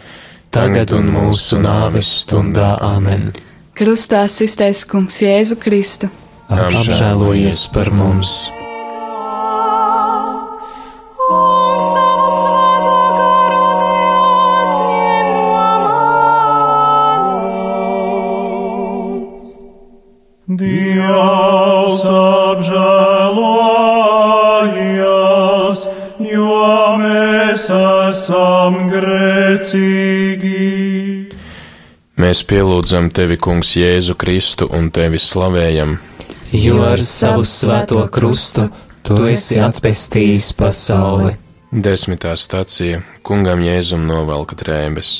tagad 0.54 0.92
un 0.98 1.08
mūsu 1.14 1.62
nāves 1.64 2.12
stundā 2.24 2.74
Āmen. 2.84 3.32
Krustā 3.74 4.26
iztaisa 4.28 4.86
Kungs 4.92 5.24
Jēzu 5.24 5.58
Kristu. 5.62 6.12
Apžēlojies 6.52 7.68
par 7.72 7.88
mums! 7.96 8.52
Dievs 20.54 22.04
apžēlojies, 22.04 23.00
jo 26.28 26.60
mēs 27.00 27.66
esam 27.72 28.92
grēcīgi. 28.92 30.60
Mēs 32.20 32.44
pielūdzam 32.48 33.10
tevi, 33.16 33.38
Kungs, 33.42 33.74
Jēzu 33.80 34.14
Kristu 34.20 34.68
un 34.76 34.92
tevi 34.94 35.18
slavējam, 35.20 35.98
Jo 36.54 36.84
ar 36.86 37.02
savu 37.02 37.42
svēto 37.50 38.04
krustu 38.14 38.68
tu 39.02 39.16
esi 39.26 39.56
atpestījis 39.58 40.52
pasauli. 40.54 41.32
Desmitā 41.74 42.36
stacija 42.38 43.00
Kungam 43.26 43.64
Jēzum 43.66 44.04
novelka 44.06 44.54
drēbes. 44.60 45.14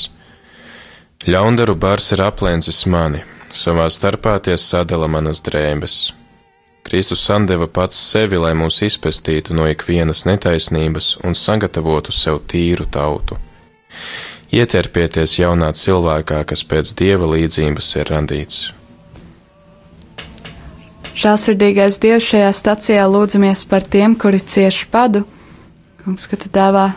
Ļaundaru 1.26 1.74
bars 1.74 2.12
ir 2.14 2.22
aplēncis 2.22 2.84
mani, 2.86 3.24
savā 3.50 3.88
starpā 3.90 4.36
tie 4.46 4.54
sadala 4.54 5.08
manas 5.10 5.42
drēbes. 5.42 5.96
Kristus 6.86 7.26
sandeva 7.26 7.66
pats 7.66 7.98
sevi, 8.12 8.38
lai 8.38 8.54
mūs 8.54 8.78
izpestītu 8.86 9.58
no 9.58 9.66
ikvienas 9.66 10.22
netaisnības 10.30 11.16
un 11.26 11.34
sagatavotu 11.34 12.14
sev 12.14 12.44
tīru 12.46 12.86
tautu. 12.86 13.40
Ieterpieties 14.54 15.40
jaunā 15.40 15.74
cilvēkā, 15.74 16.44
kas 16.46 16.62
pēc 16.62 16.94
dieva 16.94 17.34
līdzības 17.34 17.92
ir 17.98 18.14
radīts. 18.14 18.62
Žēlsirdīgais 21.14 22.00
Dievs 22.02 22.26
šajā 22.26 22.50
stacijā 22.50 23.04
lūdzamies 23.06 23.62
par 23.70 23.84
tiem, 23.86 24.16
kuri 24.18 24.40
cieši 24.42 24.88
padu. 24.90 25.22
Kungs, 26.02 26.26
ka 26.26 26.36
tu 26.40 26.50
dāvā 26.52 26.88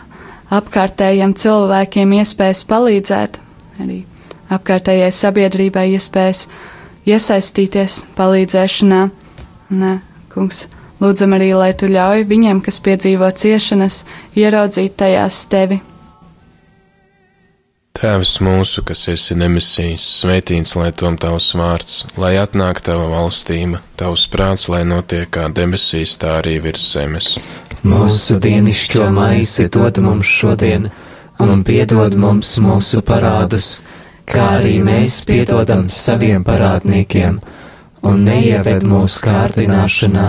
apkārtējiem 0.52 1.36
cilvēkiem 1.38 2.16
iespējas 2.18 2.64
palīdzēt, 2.68 3.38
arī 3.78 4.00
apkārtējai 4.52 5.12
sabiedrībai 5.14 5.86
iespējas 5.94 6.48
iesaistīties 7.08 8.00
palīdzēšanā. 8.18 9.02
Un, 9.72 9.86
kungs, 10.32 10.64
lūdzam 10.98 11.36
arī, 11.38 11.52
lai 11.54 11.70
tu 11.78 11.86
ļauj 11.92 12.26
viņiem, 12.28 12.64
kas 12.64 12.80
piedzīvo 12.84 13.30
ciešanas, 13.38 14.02
ieraudzīt 14.36 14.98
tajās 14.98 15.44
tevi. 15.52 15.78
Tēvs 17.98 18.36
mūsu, 18.46 18.84
kas 18.86 19.00
esi 19.10 19.34
nemisijs, 19.34 20.04
svētīts 20.20 20.76
lai 20.78 20.92
tom 20.94 21.16
tavs 21.18 21.48
vārds, 21.58 21.96
lai 22.14 22.36
atnāk 22.38 22.78
tava 22.86 23.08
valstība, 23.10 23.80
tavs 23.98 24.28
prāts, 24.30 24.68
lai 24.70 24.84
notiek 24.86 25.26
kā 25.34 25.48
debesīs, 25.50 26.12
tā 26.22 26.36
arī 26.38 26.60
virs 26.62 26.84
zemes. 26.92 27.32
Mūsu 27.82 28.38
dienascho 28.44 29.08
maizi 29.10 29.66
dod 29.74 29.98
mums 30.04 30.30
šodien, 30.30 30.86
un 31.42 31.64
piedod 31.66 32.14
mums 32.14 32.52
mūsu 32.62 33.02
parādus, 33.02 33.80
kā 34.30 34.46
arī 34.60 34.76
mēs 34.86 35.24
piedodam 35.26 35.88
saviem 35.90 36.46
parādniekiem, 36.46 37.40
un 38.06 38.24
neieved 38.30 38.86
mūsu 38.86 39.26
kārdināšanā, 39.26 40.28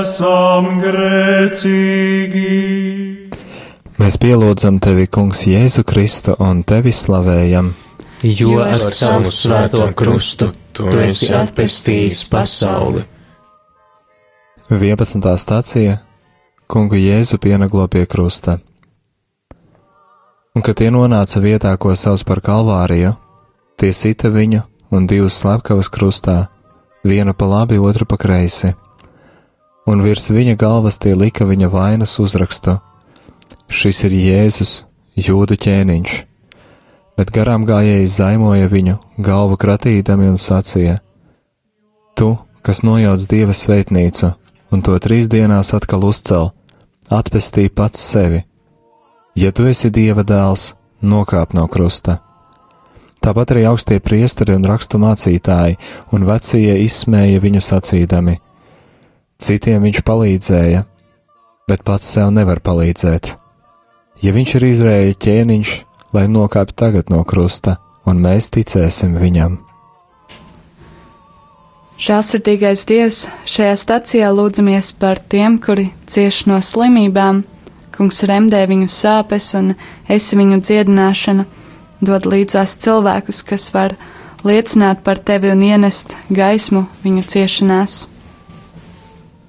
Esam 0.00 0.78
grēcīgi. 0.82 2.52
Mēs 3.98 4.16
pielūdzam 4.22 4.78
tevi, 4.82 5.06
Kungs, 5.10 5.42
Jēzu 5.50 5.82
Kristu 5.88 6.36
un 6.44 6.62
tevi 6.66 6.92
slavējam. 6.94 7.72
Jo 8.22 8.60
ar 8.64 8.78
savu 8.82 9.30
svēto 9.30 9.84
krustu 9.98 10.52
tu 10.74 10.88
esi 11.02 11.32
atpestījis 11.34 12.24
pasauli. 12.30 13.04
11. 14.68 15.22
stācija 15.40 15.98
Kungu 16.68 16.98
Jēzu 17.00 17.38
pienaglo 17.40 17.86
pie 17.88 18.04
krusta. 18.06 18.58
Un, 20.52 20.62
kad 20.62 20.76
tie 20.76 20.90
nonāca 20.92 21.40
vietā, 21.40 21.70
ko 21.80 21.94
sauc 21.96 22.24
par 22.28 22.42
Kalvāriju, 22.44 23.14
tie 23.80 23.92
sita 23.94 24.28
viņu 24.34 24.60
un 24.92 25.06
divus 25.08 25.38
slepkavas 25.40 25.88
krustā, 25.88 26.48
vienu 27.06 27.32
pa 27.32 27.46
labi, 27.48 27.78
otru 27.78 28.04
pa 28.04 28.18
kreisi, 28.20 28.74
un 29.88 30.02
virs 30.04 30.28
viņa 30.34 30.56
galvas 30.60 31.00
tie 31.02 31.14
lika 31.16 31.46
viņa 31.48 31.70
vainas 31.72 32.18
uzrakstu: 32.20 32.76
Šis 33.68 34.04
ir 34.08 34.16
Jēzus, 34.16 34.72
jūdu 35.16 35.56
ķēniņš, 35.64 36.18
bet 37.16 37.32
garām 37.34 37.64
gājējis 37.68 38.18
zaimoja 38.20 38.68
viņu, 38.68 38.98
galvu 39.18 39.56
kratīdami 39.60 40.28
un 40.32 40.38
sacīja: 40.38 40.98
Tu, 42.14 42.30
kas 42.62 42.84
nojauc 42.84 43.24
dieva 43.30 43.56
svētnīcu, 43.56 44.34
un 44.72 44.84
to 44.84 44.98
trīs 45.00 45.30
dienās 45.32 45.72
atkal 45.74 46.04
uzcel, 46.04 46.52
atpestī 47.08 47.68
pats 47.72 48.02
sevi. 48.12 48.44
Ja 49.38 49.52
tu 49.54 49.68
esi 49.70 49.90
Dieva 49.94 50.24
dēls, 50.26 50.72
nokāp 50.98 51.52
no 51.54 51.68
krusta. 51.70 52.18
Tāpat 53.22 53.52
arī 53.54 53.64
augstie 53.70 53.98
priesteri 54.02 54.56
un 54.56 54.66
rakstu 54.66 54.98
mācītāji 54.98 55.76
un 56.14 56.26
vecie 56.26 56.74
izsmēja 56.82 57.38
viņu 57.42 57.62
sacīdami. 57.62 58.34
Citiem 59.38 59.84
viņš 59.86 60.00
palīdzēja, 60.02 60.80
bet 61.70 61.84
pats 61.86 62.08
sev 62.10 62.32
nevar 62.34 62.58
palīdzēt. 62.58 63.36
Ja 64.18 64.32
viņš 64.34 64.54
ir 64.58 64.64
Izraēļa 64.66 65.14
ķēniņš, 65.22 65.74
lai 66.16 66.24
nokāpj 66.26 66.74
tagad 66.74 67.12
no 67.14 67.20
krusta, 67.22 67.76
un 68.02 68.18
mēs 68.24 68.50
ticēsim 68.56 69.14
viņam. 69.14 69.60
Žēlsirdīgais 72.02 72.82
Dievs, 72.90 73.20
šajā 73.46 73.78
stacijā 73.78 74.32
lūdzamies 74.34 74.90
par 74.98 75.22
tiem, 75.22 75.60
kuri 75.62 75.88
cieš 76.10 76.44
no 76.50 76.58
slimībām, 76.58 77.44
kungs 77.94 78.22
remdē 78.26 78.66
viņu 78.70 78.90
sāpes 78.90 79.52
un 79.58 79.72
esi 80.10 80.38
viņu 80.38 80.60
dziedināšana, 80.66 81.46
dod 82.02 82.26
līdzās 82.26 82.74
cilvēkus, 82.82 83.42
kas 83.46 83.70
var 83.74 83.94
liecināt 84.42 85.06
par 85.06 85.22
tevi 85.22 85.54
un 85.54 85.62
ienest 85.62 86.18
gaismu 86.26 86.88
viņu 87.06 87.26
ciešanās. 87.34 88.00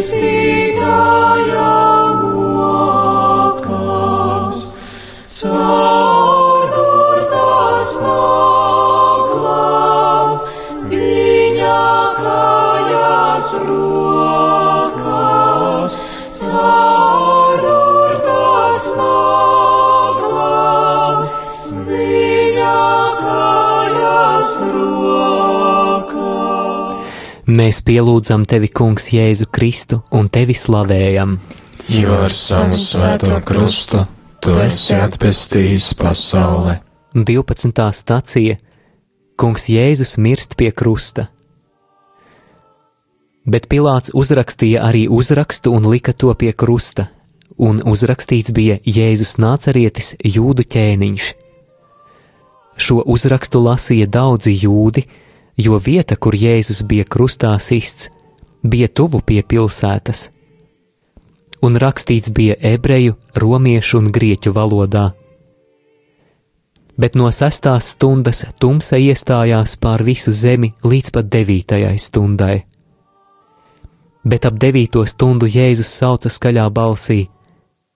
Christi 0.00 0.72
Deus. 0.80 1.39
Mēs 27.50 27.80
pielūdzam 27.82 28.44
tevi, 28.46 28.68
Kungs, 28.70 29.08
Jēzu 29.10 29.48
Kristu 29.50 29.96
un 30.14 30.28
tevi 30.30 30.54
slavējam. 30.54 31.32
Jo 31.90 32.18
ar 32.26 32.34
savu 32.36 32.76
svēto 32.78 33.32
krustu 33.42 34.04
tu 34.44 34.52
esi 34.62 34.94
atpestījis 34.94 35.88
pasauli. 35.98 36.76
12. 37.16 37.86
stacija 37.96 38.58
Kungs 39.40 39.66
Jēzus 39.72 40.14
mirst 40.22 40.54
pie 40.60 40.68
krusta. 40.70 41.24
Bet 43.50 43.66
Pilārs 43.72 44.12
uzrakstīja 44.14 44.84
arī 44.86 45.08
uzrakstu 45.10 45.72
un 45.74 45.88
lika 45.90 46.12
to 46.12 46.30
pie 46.38 46.52
krusta, 46.54 47.08
un 47.58 47.80
uzrakstīts 47.82 48.54
bija 48.54 48.76
Jēzus 48.84 49.40
nācerietis 49.42 50.12
jūdu 50.22 50.68
ķēniņš. 50.76 51.32
Šo 52.78 53.00
uzrakstu 53.02 53.64
lasīja 53.64 54.06
daudzi 54.06 54.54
jūdi, 54.60 55.08
jo 55.56 55.78
vieta, 55.78 56.16
kur 56.16 56.34
Jēzus 56.34 56.82
bija 56.86 57.04
krustā 57.04 57.54
sists, 57.58 58.10
bija 58.62 58.88
tuvu 58.88 59.22
pie 59.26 59.42
pilsētas. 59.42 60.30
Un 61.62 61.76
rakstīts 61.76 62.32
bija 62.32 62.56
ebreju, 62.60 63.16
romiešu 63.36 63.98
un 63.98 64.12
grieķu 64.12 64.52
valodā 64.56 65.10
bet 67.00 67.16
no 67.16 67.30
sestās 67.32 67.94
stundas 67.94 68.42
tumsa 68.60 68.98
iestājās 69.00 69.76
pār 69.80 70.04
visu 70.04 70.32
zemi 70.36 70.72
līdz 70.84 71.14
pat 71.14 71.30
devītajai 71.32 71.96
stundai. 71.98 72.56
Bet 74.24 74.44
ap 74.44 74.58
devīto 74.60 75.06
stundu 75.08 75.48
Jēzus 75.48 75.92
sauca 76.00 76.28
skaļā 76.28 76.66
balsī: 76.76 77.22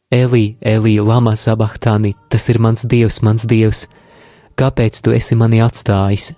Elī, 0.08 0.56
Elī, 0.60 0.96
lama 1.04 1.34
sabachtāni, 1.36 2.14
tas 2.32 2.48
ir 2.48 2.60
mans 2.64 2.86
dievs, 2.88 3.20
mans 3.26 3.44
dievs, 3.44 3.84
kāpēc 4.56 5.02
tu 5.04 5.12
esi 5.12 5.36
mani 5.36 5.60
atstājis? 5.60 6.32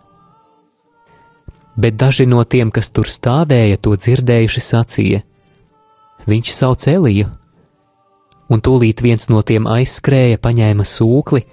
Bet 1.76 1.96
daži 2.00 2.24
no 2.26 2.40
tiem, 2.44 2.70
kas 2.72 2.88
tur 2.90 3.08
stāvēja, 3.12 3.76
to 3.76 3.92
dzirdējuši, 3.96 4.62
sacīja: 4.64 5.20
Viņš 6.26 6.52
sauc 6.56 6.86
Eliju, 6.88 7.28
un 8.48 8.62
tūlīt 8.64 9.02
viens 9.04 9.28
no 9.28 9.42
tiem 9.44 9.68
aizskrēja, 9.68 10.40
paņēma 10.40 10.86
sūkli, 10.88 11.44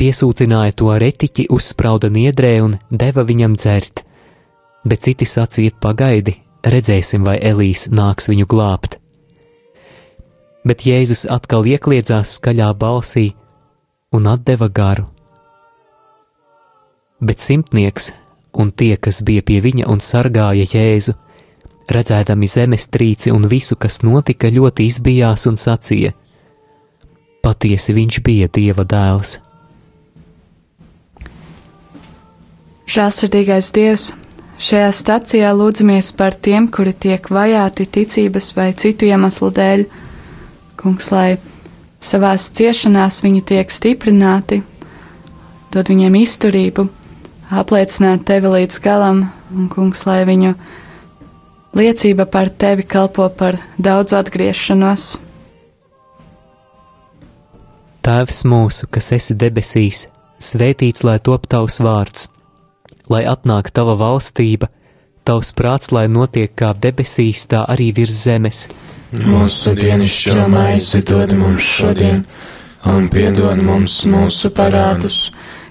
piesūcināja 0.00 0.76
to 0.76 0.92
retiķi, 0.92 1.48
uzsprauda 1.56 2.12
niedrē 2.12 2.54
un 2.66 2.76
deva 2.90 3.24
viņam 3.24 3.56
dzert, 3.56 4.04
bet 4.84 5.08
citi 5.08 5.24
sacīja: 5.24 5.72
Pagaidi, 5.80 6.36
redzēsim, 6.60 7.24
vai 7.24 7.38
Elīs 7.40 7.88
nāks 7.88 8.28
viņu 8.28 8.48
glābt. 8.50 9.00
Bet 10.68 10.84
Jēzus 10.84 11.24
atkal 11.32 11.64
iekļiedzās 11.64 12.36
skaļā 12.36 12.74
balsī 12.76 13.30
un 14.12 14.28
deva 14.44 14.68
garu. 14.68 15.06
Bet 17.20 17.40
simtnieks 17.40 18.12
un 18.52 18.72
tie, 18.72 18.96
kas 18.96 19.22
bija 19.26 19.42
pie 19.46 19.60
viņa 19.64 19.88
un 19.90 20.00
sargāja 20.04 20.66
Jēzu, 20.66 21.14
redzēdami 21.90 22.46
zemestrīci 22.46 23.32
un 23.34 23.46
visu, 23.50 23.76
kas 23.76 24.00
notika, 24.06 24.50
ļoti 24.50 24.86
izbijās 24.86 25.46
un 25.50 25.58
sacīja: 25.60 26.12
Patiesi 27.42 27.94
viņš 27.96 28.20
bija 28.22 28.48
Dieva 28.52 28.84
dēls. 28.84 29.38
Žēlsirdīgais 32.90 33.70
Dievs, 33.70 34.08
šajā 34.58 34.90
stacijā 34.92 35.52
lūdzamies 35.54 36.10
par 36.18 36.34
tiem, 36.34 36.66
kuri 36.68 36.92
tiek 36.92 37.28
vajāti 37.30 37.86
ticības 37.86 38.50
vai 38.56 38.72
citu 38.74 39.06
iemeslu 39.06 39.52
dēļ. 39.54 39.84
Kungs, 40.80 41.12
lai 41.14 41.38
savās 42.02 42.48
ciešanās 42.56 43.20
viņi 43.22 43.44
tiek 43.46 43.70
stiprināti, 43.70 44.62
dod 45.70 45.92
viņiem 45.92 46.18
izturību, 46.18 46.88
apliecināt 47.50 48.24
tevi 48.28 48.50
līdz 48.54 48.78
galam, 48.84 49.24
un, 49.54 49.68
kungs, 49.72 50.06
lai 50.06 50.22
viņu 50.28 50.54
liecība 51.76 52.26
par 52.30 52.50
tevi 52.50 52.86
kalpo 52.86 53.28
par 53.34 53.58
daudzu 53.78 54.18
atgriešanos. 54.20 55.10
Tēvs 58.00 58.44
mūsu, 58.48 58.88
kas 58.88 59.10
esi 59.12 59.36
debesīs, 59.36 60.06
svētīts 60.40 61.04
lai 61.04 61.18
top 61.20 61.44
tavs 61.50 61.80
vārds, 61.84 62.30
lai 63.12 63.26
atnāk 63.28 63.68
tava 63.76 63.96
valstība, 64.00 64.70
tavs 65.28 65.52
prāts, 65.52 65.92
lai 65.92 66.06
notiek 66.08 66.54
kā 66.56 66.72
debesīs, 66.72 67.44
tā 67.50 67.66
arī 67.68 67.90
virs 67.98 68.22
zemes. 68.24 68.68
Mūsu 69.10 69.74
dienascho 69.76 70.46
maizi 70.48 71.02
dod 71.04 71.34
mums 71.36 71.66
šodien, 71.66 72.24
un 72.88 73.08
piedod 73.12 73.60
mums 73.60 74.04
mūsu 74.08 74.52
parādus, 74.54 75.32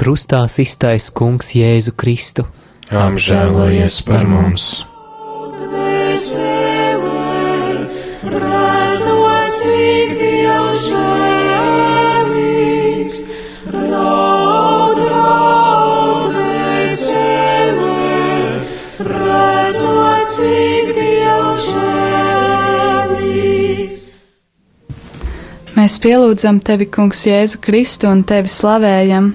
Krustā 0.00 0.46
iztais 0.48 1.10
Kungs 1.12 1.50
Jēzu 1.52 1.92
Kristu. 1.92 2.46
Apžēlojies 2.88 4.00
par 4.08 4.24
mums! 4.24 4.88
Cik 9.60 10.14
Dievs 10.16 10.86
žēlīgs, 10.86 12.38
raud, 13.74 15.00
raud, 15.10 16.32
dvēsele, 16.32 17.92
redzot, 19.04 20.24
cik 20.32 20.88
Dievs 20.96 21.60
žēlīgs. 21.74 23.36
Mēs 25.76 26.00
pielūdzam 26.00 26.64
tevi, 26.64 26.88
Kungs, 26.88 27.20
Jēzu 27.28 27.60
Kristu 27.68 28.08
un 28.14 28.24
tevi 28.24 28.48
slavējam. 28.48 29.34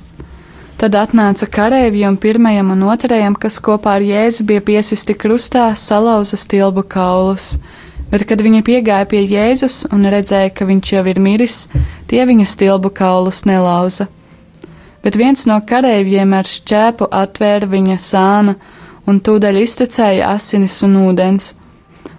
Tad 0.81 0.95
atnāca 0.97 1.45
kareivji 1.45 2.07
un 2.09 2.15
pirmajam 2.17 2.71
un 2.73 2.79
otrajam, 2.89 3.35
kas 3.37 3.59
kopā 3.61 3.99
ar 3.99 4.01
Jēzu 4.01 4.47
bija 4.49 4.63
piesisti 4.65 5.13
krustā, 5.13 5.67
salauza 5.77 6.39
stilbu 6.41 6.81
kaulus. 6.89 7.59
Bet, 8.09 8.25
kad 8.25 8.41
viņi 8.41 8.63
piegāja 8.65 9.05
pie 9.11 9.21
Jēzus 9.21 9.83
un 9.93 10.09
redzēja, 10.09 10.49
ka 10.57 10.65
viņš 10.65 10.93
jau 10.95 11.05
ir 11.13 11.21
miris, 11.21 11.59
tie 12.09 12.25
viņa 12.25 12.49
stilbu 12.49 12.89
kaulus 12.97 13.43
nelauza. 13.45 14.09
Bet 15.05 15.21
viens 15.21 15.45
no 15.45 15.61
kareivjiem 15.61 16.33
ar 16.33 16.49
šķēpu 16.49 17.11
atvēra 17.13 17.69
viņa 17.69 18.01
sānu 18.01 18.57
un 19.05 19.21
tūdaļ 19.21 19.61
iztecēja 19.61 20.33
asinis 20.33 20.81
un 20.81 20.97
ūdens. 21.05 21.53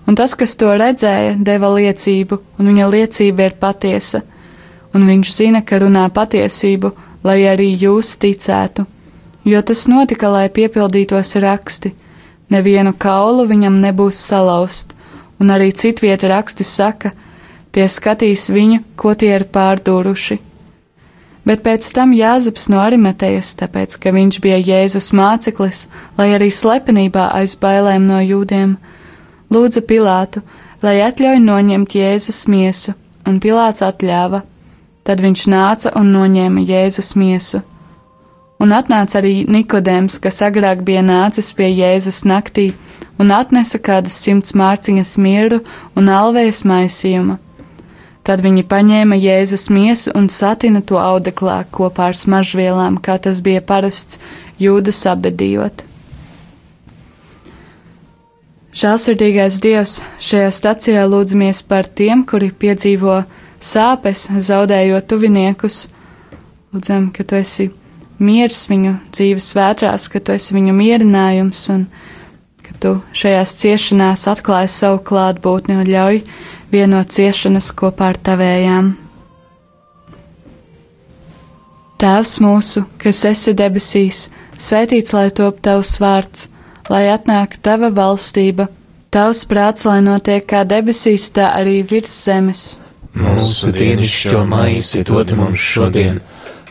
Un 0.07 0.15
tas, 0.15 0.39
kas 0.39 0.55
to 0.55 0.71
redzēja, 0.71 1.35
deva 1.35 1.75
liecību, 1.75 2.39
un 2.63 2.71
viņa 2.71 2.91
liecība 2.95 3.51
ir 3.51 3.59
patiesa, 3.59 4.23
un 4.95 5.11
viņš 5.11 5.35
zina, 5.35 5.67
ka 5.67 5.83
runā 5.83 6.07
patiesību, 6.15 6.95
lai 7.25 7.43
arī 7.49 7.73
jūs 7.79 8.17
ticētu. 8.23 8.87
Jo 9.45 9.63
tas 9.67 9.87
notika, 9.91 10.31
lai 10.31 10.47
piepildītos 10.49 11.35
raksti. 11.43 11.95
Nevienu 12.53 12.93
kaulu 12.99 13.47
viņam 13.49 13.81
nebūs 13.83 14.19
salauzt, 14.29 14.93
un 15.41 15.51
arī 15.51 15.73
citvieta 15.73 16.29
raksti 16.31 16.67
saka, 16.67 17.13
tie 17.73 17.89
skatīs 17.89 18.51
viņu, 18.53 18.83
ko 18.97 19.15
tie 19.19 19.33
ir 19.35 19.49
pārdūruši. 19.51 20.39
Bet 21.43 21.65
pēc 21.65 21.89
tam 21.97 22.13
Jāzeps 22.15 22.69
no 22.71 22.79
Arimatejas, 22.79 23.57
tāpēc, 23.59 23.97
ka 23.99 24.13
viņš 24.15 24.39
bija 24.45 24.61
Jēzus 24.63 25.11
māceklis, 25.17 25.89
lai 26.19 26.29
arī 26.37 26.53
slepenībā 26.55 27.33
aiz 27.35 27.57
bailēm 27.59 28.07
no 28.07 28.21
jūdiem, 28.23 28.77
lūdza 29.51 29.83
Pilātu, 29.89 30.45
lai 30.85 31.01
atļauj 31.03 31.43
noņemt 31.43 31.99
Jēzus 31.99 32.45
miesu, 32.47 32.95
un 33.27 33.43
Pilāts 33.43 33.83
atļāva. 33.83 34.45
Tad 35.03 35.21
viņš 35.23 35.45
nāca 35.51 35.93
un 35.99 36.13
noņēma 36.15 36.63
Jēzus 36.63 37.15
miesu. 37.19 37.63
Un 38.63 38.71
atnāca 38.77 39.19
arī 39.19 39.43
Nikodēms, 39.51 40.21
kas 40.23 40.43
agrāk 40.47 40.85
bija 40.87 41.03
nācis 41.03 41.51
pie 41.59 41.73
Jēzus 41.73 42.23
naktī, 42.23 42.71
un 43.19 43.33
atnesa 43.35 43.81
kādas 43.83 44.15
simts 44.23 44.55
mārciņas 44.55 45.17
mieru 45.19 45.63
un 45.99 46.11
alvējas 46.11 46.63
maisījuma. 46.69 47.39
Tad 48.23 48.43
viņi 48.45 48.63
paņēma 48.71 49.19
Jēzus 49.19 49.67
miesu 49.75 50.13
un 50.15 50.29
satina 50.31 50.83
to 50.87 51.01
audeklā 51.03 51.65
kopā 51.75 52.13
ar 52.13 52.19
smaržvielām, 52.19 53.01
kā 53.03 53.19
tas 53.19 53.43
bija 53.43 53.63
parasts 53.67 54.21
jūdas 54.63 55.03
abedījot. 55.11 55.83
Žēlsirdīgais 58.73 59.59
Dievs, 59.61 59.99
šajā 60.23 60.53
stacijā 60.55 61.03
lūdzamies 61.05 61.65
par 61.69 61.91
tiem, 61.91 62.23
kuri 62.25 62.49
piedzīvo 62.55 63.19
sāpes, 63.63 64.27
zaudējot 64.29 65.09
tuviniekus. 65.11 65.87
Lūdzam, 66.73 67.11
ka 67.15 67.25
tu 67.29 67.37
esi 67.39 67.69
miers 68.23 68.65
viņu 68.71 68.97
dzīves 69.13 69.53
vētrās, 69.59 70.09
ka 70.13 70.21
tu 70.21 70.35
esi 70.35 70.55
viņu 70.57 70.75
mierinājums 70.77 71.63
un 71.75 71.87
ka 72.63 72.75
tu 72.81 72.95
šajās 73.19 73.55
ciešanās 73.61 74.27
atklāji 74.33 74.71
savu 74.73 75.03
klātbūtni 75.09 75.79
un 75.81 75.89
ļauj 75.89 76.23
vienot 76.73 77.13
ciešanas 77.13 77.71
kopā 77.77 78.13
ar 78.13 78.21
tavējām. 78.31 78.93
Tēvs 82.03 82.39
mūsu, 82.43 82.87
kas 82.99 83.21
esi 83.29 83.53
debesīs, 83.55 84.25
svētīts 84.59 85.15
lai 85.15 85.29
top 85.31 85.61
tavs 85.63 85.99
vārds, 86.03 86.49
lai 86.91 87.05
atnāk 87.13 87.61
tava 87.63 87.93
valstība, 87.95 88.67
tavs 89.15 89.45
prāts, 89.47 89.87
lai 89.87 90.01
notiek 90.03 90.47
kā 90.49 90.65
debesīs, 90.67 91.29
tā 91.37 91.53
arī 91.61 91.83
virs 91.87 92.11
zemes. 92.25 92.65
Mūsu 93.13 93.73
dienascho 93.75 94.47
maizi 94.49 95.03
dod 95.05 95.35
mums 95.37 95.61
šodien, 95.61 96.21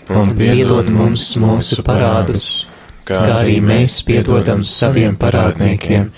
un 0.10 0.32
piedod 0.38 0.90
mums 0.90 1.28
mūsu 1.38 1.84
parādus, 1.86 2.66
kā 3.06 3.20
arī 3.38 3.60
mēs 3.62 4.00
piedodam 4.08 4.64
saviem 4.66 5.18
parādniekiem, 5.22 6.10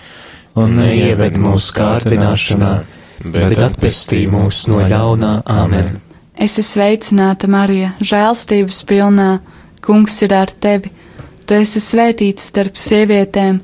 un 0.55 0.77
neieved 0.79 1.35
mūsu 1.43 1.75
kārdināšanā, 1.75 2.73
bet 3.35 3.59
atpestī 3.67 4.23
mūs 4.31 4.63
no 4.71 4.79
ļaunā 4.87 5.41
Āmen. 5.43 5.99
Es 6.33 6.55
esmu 6.57 6.69
sveicināta, 6.69 7.49
Marija, 7.51 7.93
žēlstības 8.01 8.79
pilnā, 8.89 9.31
Kungs 9.83 10.21
ir 10.23 10.31
ar 10.31 10.47
tevi. 10.47 10.93
Tu 11.43 11.57
esi 11.59 11.81
svētīts 11.83 12.45
starp 12.47 12.77
sievietēm, 12.79 13.57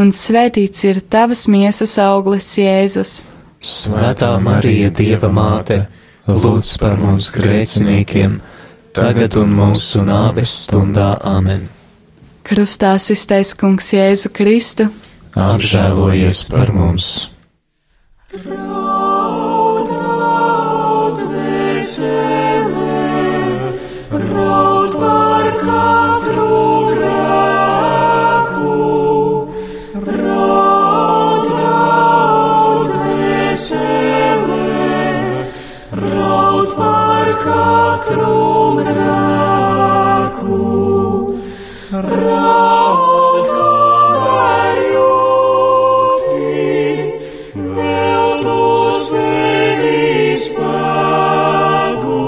un 0.00 0.12
svētīts 0.16 0.86
ir 0.88 1.02
tavas 1.12 1.44
miesas 1.52 1.98
auglis, 2.00 2.48
Jēzus. 2.56 3.12
Svētā 3.60 4.30
Marija, 4.40 4.88
Dieva 4.88 5.28
māte, 5.28 5.82
lūdz 6.28 6.76
par 6.80 7.00
mums 7.00 7.32
grēciniekiem, 7.40 8.38
tagad 8.96 9.36
un 9.40 9.52
mūsu 9.56 10.04
nāves 10.06 10.52
stundā 10.64 11.14
Āmen. 11.24 11.66
Krustā 12.48 12.94
iztais 13.00 13.54
Kungs 13.56 13.92
Jēzu 13.92 14.32
Kristu, 14.32 14.88
Apžēlojies 15.38 16.48
par 16.50 16.72
mums! 16.74 17.28
Raud, 18.32 19.88
raud, 19.92 21.20
Raud, 41.88 43.46
kamēr 43.48 44.80
jūti, 44.92 46.50
vēl 47.56 48.42
tu 48.44 48.56
sevi 48.92 50.36
spēku. 50.36 52.18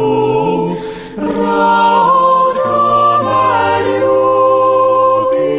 Raud, 1.20 2.56
kamēr 2.64 3.84
jūti, 3.98 5.52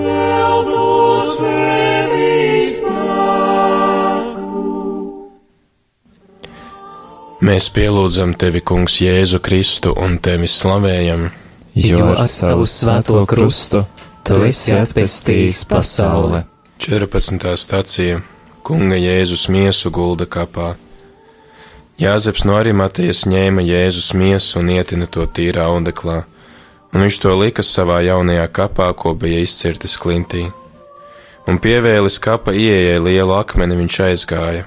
vēl 0.00 0.58
tu 0.72 0.88
sevi 1.28 2.64
spēku. 2.72 4.56
Mēs 7.44 7.68
pielūdzam 7.76 8.32
tevi, 8.32 8.64
Kungs, 8.64 8.96
Jēzu 9.04 9.44
Kristu 9.44 9.92
un 9.92 10.16
tevi 10.24 10.48
slavējam, 10.48 11.28
jo 11.76 12.06
ar 12.14 12.24
savu 12.28 12.64
svēto 12.66 13.20
krustu 13.28 13.82
tu 14.24 14.40
esi 14.48 14.72
atpestījis 14.72 15.64
pasauli. 15.68 16.40
14. 16.80 17.52
stacija 17.56 18.20
Kunga 18.66 18.96
Jēzus 18.96 19.46
miesu 19.52 19.92
gulda 19.92 20.26
kapā. 20.26 20.74
Jāzeps 22.00 22.44
no 22.48 22.56
Arimatejas 22.58 23.24
ņēma 23.28 23.64
Jēzus 23.64 24.10
miesu 24.16 24.58
un 24.60 24.72
ietina 24.74 25.06
to 25.06 25.24
tīrā 25.28 25.68
audeklā, 25.70 26.24
un 26.92 27.04
viņš 27.04 27.20
to 27.22 27.36
lika 27.36 27.64
savā 27.64 28.00
jaunajā 28.08 28.48
kapā, 28.58 28.88
ko 28.96 29.14
bija 29.14 29.44
izcirtis 29.44 29.96
klintī. 30.00 30.48
Un 31.46 31.60
pievēlis 31.62 32.18
kapa 32.18 32.56
ieejai 32.56 32.98
lielu 33.04 33.36
akmeni 33.36 33.78
viņš 33.78 34.00
aizgāja. 34.08 34.66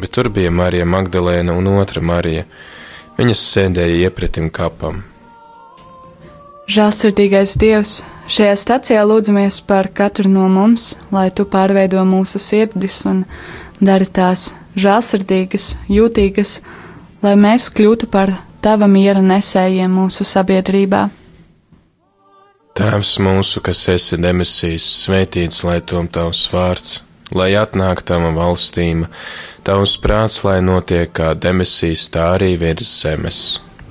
Bet 0.00 0.16
tur 0.16 0.32
bija 0.32 0.50
Marija 0.50 0.88
Magdalēna 0.88 1.54
un 1.54 1.70
otra 1.76 2.02
Marija. 2.02 2.48
Viņas 3.20 3.48
sēdēja 3.52 4.08
iepretim 4.08 4.50
kapam. 4.50 5.04
Žēlsirdīgais 6.70 7.56
Dievs, 7.58 7.92
šajā 8.30 8.54
stacijā 8.54 9.02
lūdzamies 9.02 9.58
par 9.66 9.88
katru 9.90 10.30
no 10.30 10.46
mums, 10.46 10.92
lai 11.10 11.26
tu 11.34 11.42
pārveido 11.42 12.04
mūsu 12.06 12.38
sirdis 12.38 13.00
un 13.10 13.24
dari 13.82 14.06
tās 14.06 14.52
žēlsirdīgas, 14.78 15.72
jūtīgas, 15.90 16.60
lai 17.24 17.34
mēs 17.34 17.66
kļūtu 17.74 18.06
par 18.12 18.30
tava 18.62 18.86
miera 18.86 19.24
nesējiem 19.26 19.90
mūsu 19.90 20.26
sabiedrībā. 20.28 21.08
Tēvs 22.78 23.16
mūsu, 23.20 23.60
kas 23.60 23.82
esi 23.92 24.16
debesīs, 24.22 24.86
svētīts 25.02 25.64
lai 25.66 25.80
tom 25.82 26.06
tavs 26.08 26.46
vārds, 26.54 27.02
lai 27.34 27.50
atnāk 27.58 28.04
tava 28.06 28.30
valstība, 28.38 29.10
tavs 29.66 29.98
prāts, 30.00 30.38
lai 30.46 30.60
notiek 30.62 31.10
kā 31.10 31.34
debesīs, 31.34 32.06
tā 32.14 32.30
arī 32.38 32.54
virs 32.62 32.94
zemes. 33.02 33.42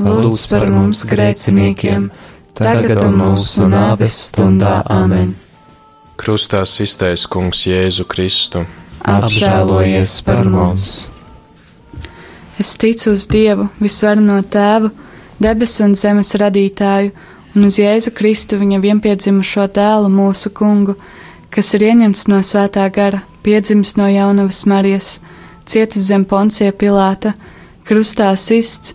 lūdz 0.00 0.42
par 0.50 0.68
mums 0.72 1.04
grēciniekiem, 1.08 2.10
tagad 2.56 3.02
un 3.04 3.18
mūsu 3.20 3.68
nāves 3.70 4.16
stundā 4.28 4.80
amen. 4.88 5.34
Krustā 6.16 6.62
iztais 6.62 7.26
kungs 7.26 7.64
Jēzu 7.66 8.06
Kristu. 8.06 8.64
Apžēlojies 9.02 10.20
par 10.22 10.46
mums! 10.46 11.10
Es 12.60 12.76
ticu 12.78 13.10
uz 13.16 13.24
Dievu, 13.26 13.66
visvarano 13.82 14.36
tēvu, 14.44 14.92
debesu 15.42 15.82
un 15.88 15.96
zemes 15.98 16.30
radītāju, 16.38 17.10
un 17.56 17.66
uz 17.66 17.78
Jēzu 17.80 18.12
Kristu 18.14 18.60
viņa 18.60 18.78
vienpiedzimušo 18.84 19.66
dēlu 19.74 20.12
mūsu 20.12 20.52
kungu, 20.54 20.94
kas 21.50 21.72
ir 21.74 21.88
ieņemts 21.88 22.28
no 22.30 22.38
svētā 22.46 22.86
gara, 22.94 23.24
piedzimis 23.42 23.96
no 23.98 24.06
jaunavas 24.06 24.62
Marijas, 24.70 25.16
cietis 25.66 26.06
zem 26.06 26.24
poncija 26.28 26.72
Pilāta, 26.72 27.34
krustā 27.88 28.30
sists, 28.38 28.94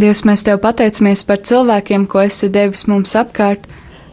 Dievs, 0.00 0.22
mēs 0.24 0.46
tev 0.46 0.62
pateicamies 0.62 1.20
par 1.28 1.42
cilvēkiem, 1.44 2.06
ko 2.08 2.22
esi 2.24 2.48
devis 2.52 2.86
mums 2.88 3.12
apkārt. 3.20 3.66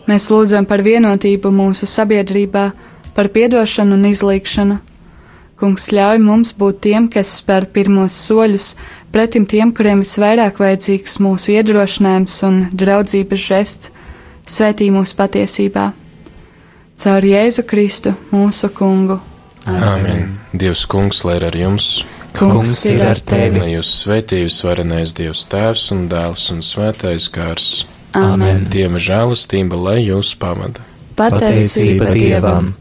Mēs 0.07 0.25
lūdzam 0.33 0.65
par 0.67 0.81
vienotību 0.83 1.51
mūsu 1.53 1.87
sabiedrībā, 1.87 2.65
par 3.15 3.29
piedošanu 3.31 3.95
un 3.95 4.09
izlīgšanu. 4.09 4.81
Kungs 5.57 5.87
ļauj 5.95 6.19
mums 6.21 6.51
būt 6.59 6.81
tiem, 6.83 7.07
kas 7.09 7.37
spēr 7.39 7.69
pirmos 7.73 8.17
soļus 8.27 8.73
pretim 9.15 9.47
tiem, 9.49 9.71
kuriem 9.73 10.03
visvairāk 10.03 10.59
vajadzīgs 10.61 11.17
mūsu 11.23 11.55
iedrošinājums 11.55 12.35
un 12.49 12.59
draudzības 12.77 13.47
žests, 13.47 13.93
svētī 14.45 14.91
mūsu 14.93 15.15
patiesībā. 15.17 15.87
Caur 16.97 17.25
Jēzu 17.31 17.63
Kristu, 17.69 18.13
mūsu 18.33 18.69
kungu. 18.75 19.21
Āmen! 19.67 20.35
Dievs 20.51 20.83
kungs, 20.89 21.23
lai 21.23 21.39
ir 21.39 21.47
ar 21.47 21.57
jums! 21.57 21.91
Kungs 22.35 22.85
ir 22.89 23.03
ar 23.05 23.21
tevi! 23.21 23.61
Lai 23.61 23.71
jūs 23.75 23.91
svētījus 24.03 24.59
varenais 24.65 25.13
Dievs 25.17 25.45
Tēvs 25.51 25.87
un 25.95 26.07
Dēls 26.11 26.47
un 26.53 26.63
Svētais 26.65 27.29
Gars. 27.33 27.85
Āmen. 28.17 28.65
Dieva 28.73 29.01
žēlastība, 29.01 29.77
lai 29.77 29.99
jūs 30.05 30.33
pavada. 30.39 30.85
Pateicība 31.17 32.11
Dievam! 32.13 32.77